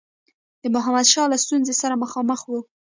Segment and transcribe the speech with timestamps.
[0.63, 2.59] د محمودشاه له ستونزي سره مخامخ وو.